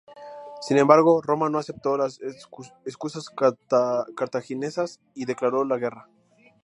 Sin 0.61 0.79
embargo, 0.79 1.21
Roma 1.21 1.51
no 1.51 1.59
aceptó 1.59 1.95
las 1.95 2.19
excusas 2.83 3.27
cartaginesas, 4.09 4.99
y 5.13 5.25
declaró 5.25 5.63
la 5.63 5.77
guerra. 5.77 6.09